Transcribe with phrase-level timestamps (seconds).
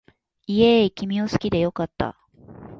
[0.47, 2.17] イェーイ君を好きで良かった